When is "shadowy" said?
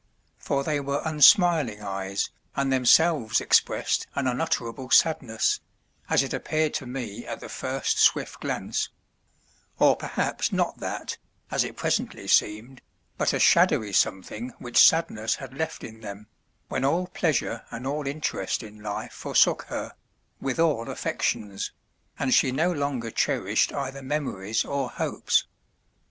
13.39-13.93